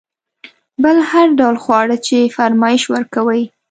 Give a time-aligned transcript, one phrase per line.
[0.83, 3.43] بل هر ډول خواړه چې فرمایش ورکوئ.